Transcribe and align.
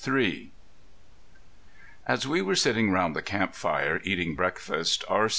III 0.07 0.51
As 2.07 2.27
we 2.27 2.41
were 2.41 2.55
sitting 2.55 2.89
round 2.89 3.15
the 3.15 3.21
camp 3.21 3.53
fire, 3.53 4.01
eating 4.03 4.33
breakfast, 4.33 5.05
R. 5.07 5.29